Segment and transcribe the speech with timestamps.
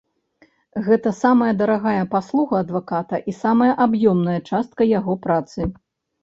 [0.85, 5.59] Гэта самая дарагая паслуга адваката і самая аб'ёмная частка яго працы.